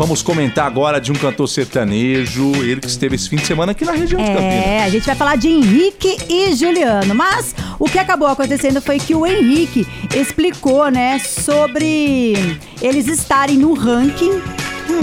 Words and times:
vamos 0.00 0.22
comentar 0.22 0.66
agora 0.66 0.98
de 0.98 1.12
um 1.12 1.14
cantor 1.14 1.46
sertanejo, 1.46 2.52
ele 2.64 2.80
que 2.80 2.86
esteve 2.86 3.16
esse 3.16 3.28
fim 3.28 3.36
de 3.36 3.44
semana 3.46 3.72
aqui 3.72 3.84
na 3.84 3.92
região 3.92 4.18
de 4.18 4.28
Campinas. 4.28 4.54
É, 4.66 4.82
a 4.82 4.88
gente 4.88 5.04
vai 5.04 5.14
falar 5.14 5.36
de 5.36 5.46
Henrique 5.48 6.16
e 6.26 6.54
Juliano. 6.56 7.14
Mas 7.14 7.54
o 7.78 7.84
que 7.84 7.98
acabou 7.98 8.26
acontecendo 8.26 8.80
foi 8.80 8.98
que 8.98 9.14
o 9.14 9.26
Henrique 9.26 9.86
explicou, 10.16 10.90
né, 10.90 11.18
sobre 11.18 12.34
eles 12.80 13.08
estarem 13.08 13.58
no 13.58 13.74
ranking 13.74 14.40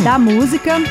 da 0.04 0.18
música 0.18 0.82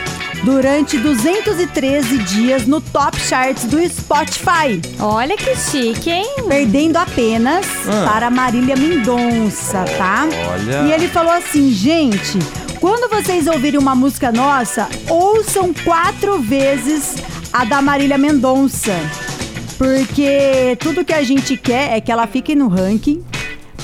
durante 0.44 0.96
213 0.98 2.18
dias 2.18 2.64
no 2.64 2.80
top 2.80 3.18
charts 3.18 3.64
do 3.64 3.78
Spotify, 3.88 4.80
Olha 5.00 5.36
que 5.36 5.56
chique, 5.56 6.10
hein? 6.10 6.26
perdendo 6.46 6.96
apenas 6.96 7.66
Ah. 7.88 8.08
para 8.08 8.30
Marília 8.30 8.76
Mendonça, 8.76 9.84
tá? 9.98 10.28
Olha. 10.52 10.82
E 10.86 10.92
ele 10.92 11.08
falou 11.08 11.32
assim, 11.32 11.72
gente, 11.72 12.38
quando 12.80 13.08
vocês 13.10 13.46
ouvirem 13.46 13.78
uma 13.80 13.94
música 13.94 14.30
nossa, 14.30 14.88
ouçam 15.08 15.72
quatro 15.84 16.38
vezes 16.40 17.14
a 17.52 17.64
da 17.64 17.80
Marília 17.80 18.18
Mendonça. 18.18 18.94
Porque 19.78 20.76
tudo 20.80 21.04
que 21.04 21.12
a 21.12 21.22
gente 21.22 21.56
quer 21.56 21.96
é 21.96 22.00
que 22.00 22.10
ela 22.10 22.26
fique 22.26 22.54
no 22.54 22.66
ranking 22.68 23.22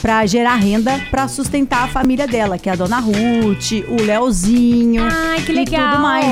pra 0.00 0.26
gerar 0.26 0.56
renda 0.56 0.98
pra 1.10 1.28
sustentar 1.28 1.84
a 1.84 1.86
família 1.86 2.26
dela, 2.26 2.58
que 2.58 2.68
é 2.68 2.72
a 2.72 2.74
dona 2.74 2.98
Ruth, 2.98 3.72
o 3.88 4.02
Leozinho. 4.02 5.04
Ai, 5.04 5.40
que 5.42 5.52
E 5.52 5.54
legal. 5.54 5.90
tudo 5.92 6.02
mais. 6.02 6.26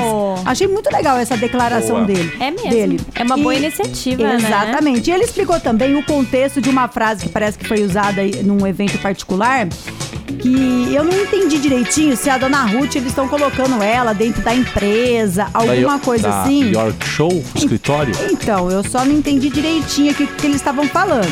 Achei 0.45 0.67
muito 0.67 0.91
legal 0.91 1.17
essa 1.17 1.37
declaração 1.37 1.97
Boa. 1.97 2.05
dele. 2.07 2.33
É 2.39 2.51
mesmo. 2.51 2.69
Dele. 2.69 2.99
É 3.15 3.23
uma 3.23 3.37
boa 3.37 3.55
iniciativa, 3.55 4.23
né? 4.23 4.35
Exatamente. 4.35 5.09
E 5.09 5.13
ele 5.13 5.23
explicou 5.23 5.59
também 5.59 5.95
o 5.95 6.03
contexto 6.03 6.59
de 6.59 6.69
uma 6.69 6.87
frase 6.89 7.23
que 7.23 7.29
parece 7.29 7.57
que 7.57 7.65
foi 7.67 7.81
usada 7.83 8.21
aí 8.21 8.43
num 8.43 8.65
evento 8.67 8.97
particular. 8.97 9.67
Que 10.39 10.93
eu 10.93 11.03
não 11.03 11.13
entendi 11.13 11.57
direitinho 11.59 12.15
se 12.17 12.29
a 12.29 12.37
dona 12.37 12.63
Ruth 12.65 12.95
eles 12.95 13.09
estão 13.09 13.27
colocando 13.27 13.81
ela 13.81 14.13
dentro 14.13 14.41
da 14.41 14.53
empresa, 14.53 15.47
alguma 15.53 15.97
Da- 15.97 15.99
coisa 15.99 16.27
da 16.29 16.41
assim. 16.43 16.71
York 16.71 17.05
Show, 17.05 17.43
escritório. 17.55 18.13
Então, 18.31 18.69
eu 18.71 18.83
só 18.83 19.03
não 19.05 19.11
entendi 19.13 19.49
direitinho 19.49 20.11
o 20.11 20.15
que, 20.15 20.25
que 20.27 20.47
eles 20.47 20.57
estavam 20.57 20.87
falando. 20.87 21.29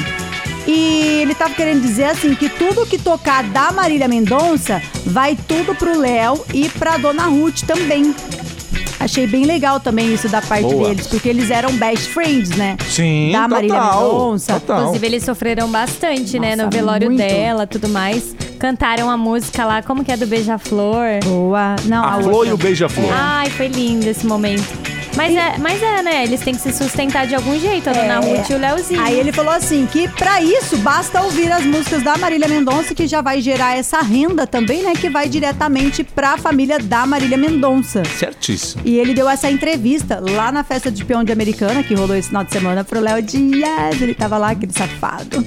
E 0.67 1.19
ele 1.21 1.33
tava 1.33 1.53
querendo 1.55 1.81
dizer 1.81 2.03
assim 2.05 2.35
que 2.35 2.47
tudo 2.47 2.85
que 2.85 2.97
tocar 2.99 3.43
da 3.43 3.71
Marília 3.71 4.07
Mendonça 4.07 4.81
vai 5.05 5.35
tudo 5.47 5.73
pro 5.73 5.97
Léo 5.99 6.39
e 6.53 6.69
pra 6.69 6.97
Dona 6.97 7.23
Ruth 7.25 7.61
também. 7.65 8.13
Achei 8.99 9.25
bem 9.25 9.45
legal 9.45 9.79
também 9.79 10.13
isso 10.13 10.27
da 10.27 10.41
parte 10.41 10.63
Boa. 10.67 10.89
deles, 10.89 11.07
porque 11.07 11.29
eles 11.29 11.49
eram 11.49 11.71
best 11.77 12.09
friends, 12.09 12.49
né? 12.49 12.75
Sim, 12.89 13.31
da 13.31 13.47
Marília 13.47 13.79
total, 13.79 14.03
Mendonça. 14.03 14.53
total. 14.59 14.79
Inclusive, 14.81 15.07
eles 15.07 15.23
sofreram 15.23 15.69
bastante, 15.69 16.37
né? 16.37 16.49
Nossa, 16.55 16.65
No 16.65 16.69
velório 16.69 17.07
muito. 17.07 17.17
dela, 17.19 17.65
tudo 17.65 17.87
mais. 17.87 18.35
Cantaram 18.59 19.09
a 19.09 19.15
música 19.17 19.65
lá, 19.65 19.81
como 19.81 20.03
que 20.03 20.11
é 20.11 20.17
do 20.17 20.27
Beija-Flor? 20.27 21.19
Boa. 21.23 21.75
Não, 21.85 22.03
A 22.03 22.15
a, 22.15 22.21
Flor 22.21 22.33
outra. 22.33 22.49
e 22.49 22.53
o 22.53 22.57
Beija-Flor. 22.57 23.09
Ai, 23.11 23.49
foi 23.49 23.67
lindo 23.67 24.05
esse 24.07 24.25
momento. 24.27 24.67
Mas 25.15 25.35
é, 25.35 25.57
mas 25.57 25.81
é, 25.81 26.03
né? 26.03 26.23
Eles 26.23 26.39
têm 26.41 26.53
que 26.53 26.61
se 26.61 26.71
sustentar 26.71 27.25
de 27.25 27.33
algum 27.33 27.59
jeito, 27.59 27.89
a 27.89 27.93
dona 27.93 28.13
É. 28.13 28.17
Ruth 28.19 28.49
e 28.49 28.53
o 28.53 28.57
Leozinho. 28.59 29.01
Aí 29.01 29.19
ele 29.19 29.31
falou 29.31 29.51
assim 29.51 29.87
que 29.91 30.07
pra 30.07 30.39
isso 30.41 30.77
basta 30.77 31.21
ouvir 31.21 31.51
as 31.51 31.65
músicas 31.65 32.03
da 32.03 32.15
Marília 32.17 32.47
Mendonça 32.47 32.93
que 32.93 33.07
já 33.07 33.19
vai 33.19 33.41
gerar 33.41 33.75
essa 33.75 34.01
renda 34.01 34.45
também, 34.45 34.83
né, 34.83 34.93
que 34.93 35.09
vai 35.09 35.27
diretamente 35.27 36.03
pra 36.03 36.37
família 36.37 36.77
da 36.79 37.05
Marília 37.07 37.37
Mendonça. 37.37 38.03
Certíssimo. 38.05 38.83
E 38.85 38.97
ele 38.99 39.13
deu 39.15 39.27
essa 39.27 39.49
entrevista 39.49 40.21
lá 40.21 40.51
na 40.51 40.63
festa 40.63 40.91
de 40.91 41.03
peão 41.03 41.23
de 41.23 41.31
Americana, 41.31 41.81
que 41.81 41.95
rolou 41.95 42.15
esse 42.15 42.27
final 42.27 42.43
de 42.43 42.51
semana 42.53 42.83
pro 42.83 42.99
Léo 42.99 43.21
Dias. 43.21 43.99
Ele 43.99 44.13
tava 44.13 44.37
lá, 44.37 44.51
aquele 44.51 44.71
safado. 44.71 45.43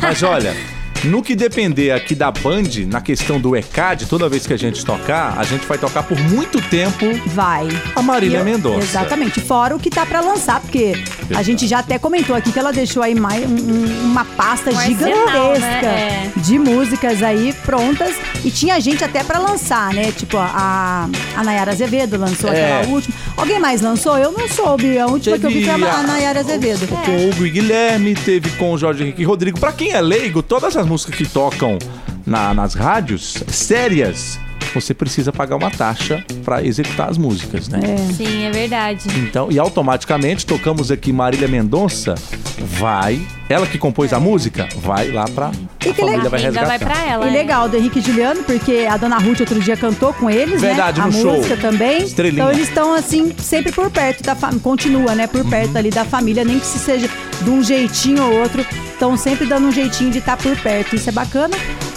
Mas 0.00 0.22
olha, 0.22 0.56
no 1.04 1.22
que 1.22 1.34
depender 1.36 1.90
aqui 1.90 2.14
da 2.14 2.30
Band, 2.30 2.62
na 2.90 3.00
questão 3.00 3.38
do 3.40 3.54
ECAD, 3.54 4.06
toda 4.06 4.28
vez 4.28 4.46
que 4.46 4.52
a 4.52 4.56
gente 4.56 4.84
tocar, 4.84 5.34
a 5.38 5.44
gente 5.44 5.66
vai 5.66 5.76
tocar 5.76 6.02
por 6.02 6.18
muito 6.18 6.60
tempo 6.68 7.04
Vai. 7.26 7.68
a 7.94 8.00
Marília 8.02 8.38
eu- 8.38 8.44
Mendonça. 8.44 8.78
Exatamente. 8.84 9.40
Fora 9.40 9.76
o 9.76 9.78
que 9.78 9.90
tá 9.90 10.06
pra 10.06 10.20
lançar, 10.20 10.60
porque 10.60 10.94
a 11.34 11.42
gente 11.42 11.66
já 11.66 11.80
até 11.80 11.98
comentou 11.98 12.34
aqui 12.34 12.50
que 12.52 12.58
ela 12.58 12.72
deixou 12.72 13.02
aí 13.02 13.14
mais 13.14 13.44
um- 13.44 13.54
um- 13.54 14.04
uma 14.12 14.24
pasta 14.24 14.70
Um 14.70 14.78
arsenal, 14.78 15.54
gigantesca 15.54 15.82
né? 15.82 16.32
de 16.36 16.58
músicas 16.58 17.22
aí 17.22 17.52
prontas. 17.64 18.14
E 18.44 18.50
tinha 18.50 18.80
gente 18.80 19.04
até 19.04 19.22
pra 19.22 19.38
lançar, 19.38 19.92
né? 19.92 20.10
Tipo, 20.12 20.36
a, 20.38 21.08
a 21.36 21.42
Nayara 21.44 21.72
Azevedo 21.72 22.16
lançou 22.18 22.50
É. 22.50 22.78
aquela 22.80 22.92
última. 22.94 23.14
Alguém 23.36 23.58
mais 23.58 23.80
lançou? 23.80 24.16
Eu 24.16 24.32
não 24.32 24.48
soube. 24.48 24.96
A 24.98 25.06
última 25.06 25.38
que 25.38 25.44
eu 25.46 25.50
vi 25.50 25.64
foi 25.64 25.72
a, 25.88 25.94
a 25.94 26.02
Nayara 26.02 26.40
Azevedo. 26.40 26.86
Com 26.86 27.10
o 27.10 27.28
Hugo 27.30 27.46
e 27.46 27.50
Guilherme, 27.50 28.14
teve 28.14 28.48
com 28.50 28.72
o 28.72 28.78
Jorge 28.78 29.02
Henrique 29.02 29.22
e 29.22 29.24
Rodrigo. 29.24 29.58
Pra 29.58 29.72
quem 29.72 29.90
é 29.92 30.00
leigo, 30.00 30.42
todas 30.42 30.76
as 30.76 30.86
músicas 30.86 31.16
que 31.16 31.26
tocam 31.28 31.78
na- 32.24 32.54
nas 32.54 32.74
rádios 32.74 33.34
sérias, 33.48 34.38
você 34.74 34.92
precisa 34.94 35.32
pagar 35.32 35.56
uma 35.56 35.70
taxa 35.70 36.24
pra 36.44 36.62
executar 36.62 37.08
as 37.10 37.16
músicas, 37.18 37.68
né? 37.68 37.80
Sim, 38.16 38.44
é 38.44 38.50
verdade. 38.50 39.08
Então, 39.18 39.50
e 39.50 39.58
automaticamente 39.58 40.44
tocamos 40.46 40.90
aqui 40.90 41.12
Marília 41.12 41.48
Mendonça, 41.48 42.14
vai, 42.58 43.20
ela 43.48 43.66
que 43.66 43.78
compôs 43.78 44.12
a 44.12 44.20
música, 44.20 44.68
vai 44.76 45.10
lá 45.10 45.24
pra 45.26 45.50
E 45.84 45.88
a 45.90 45.92
que 45.92 46.00
família 46.00 46.16
legal. 46.16 46.30
vai 46.30 46.40
resgatar. 46.40 46.66
vai 46.66 46.78
pra 46.78 47.04
ela. 47.06 47.26
E 47.26 47.28
é. 47.28 47.32
legal, 47.32 47.68
do 47.68 47.76
Henrique 47.76 47.98
e 47.98 48.02
Juliano, 48.02 48.42
porque 48.44 48.86
a 48.90 48.96
dona 48.96 49.18
Ruth 49.18 49.40
outro 49.40 49.60
dia 49.60 49.76
cantou 49.76 50.12
com 50.12 50.28
eles, 50.30 50.60
Verdade, 50.60 51.00
né? 51.00 51.06
no 51.06 51.10
a 51.18 51.20
show. 51.22 51.36
música 51.36 51.56
também. 51.56 52.02
Estrelinha. 52.02 52.42
Então 52.42 52.52
eles 52.52 52.68
estão, 52.68 52.94
assim, 52.94 53.32
sempre 53.38 53.72
por 53.72 53.90
perto 53.90 54.22
da 54.22 54.34
família. 54.34 54.60
Continua, 54.62 55.14
né? 55.14 55.26
Por 55.26 55.42
Uhum. 55.42 55.50
perto 55.50 55.76
ali 55.76 55.90
da 55.90 56.04
família, 56.04 56.44
nem 56.44 56.58
que 56.58 56.66
se 56.66 56.78
seja 56.78 57.08
de 57.42 57.50
um 57.50 57.62
jeitinho 57.62 58.22
ou 58.24 58.40
outro. 58.40 58.64
Estão 58.92 59.16
sempre 59.16 59.46
dando 59.46 59.66
um 59.68 59.72
jeitinho 59.72 60.10
de 60.10 60.18
estar 60.18 60.36
por 60.36 60.56
perto. 60.56 60.94
Isso 60.96 61.08
é 61.08 61.12
bacana. 61.12 61.54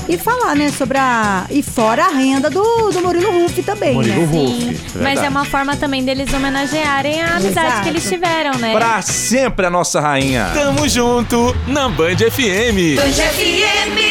E 0.10 0.18
falar, 0.18 0.56
né, 0.56 0.72
sobre 0.72 0.98
a. 0.98 1.46
E 1.50 1.62
fora 1.62 2.06
a 2.06 2.10
renda 2.10 2.50
do, 2.50 2.92
do 2.92 3.02
Murilo 3.02 3.32
Ruff 3.42 3.62
também, 3.64 3.94
Murilo 3.94 4.16
né? 4.16 4.26
Ruff. 4.26 4.54
Sim, 4.54 4.66
verdade. 4.68 5.00
mas 5.02 5.24
é 5.24 5.30
uma 5.30 5.46
forma 5.46 5.76
também 5.76 6.04
deles 6.04 6.34
homenagearem 6.34 7.22
a 7.22 7.36
amizade 7.36 7.68
Exato. 7.68 7.84
que 7.84 7.90
eles 7.90 8.08
tiveram, 8.08 8.58
né? 8.58 8.72
Pra 8.72 9.02
sempre 9.02 9.66
a 9.66 9.70
nossa 9.70 10.00
rainha. 10.00 10.50
Tamo 10.54 10.88
junto 10.88 11.56
na 11.68 11.90
Band 11.90 12.18
FM. 12.18 12.96
Band 12.96 13.12
FM. 13.12 14.07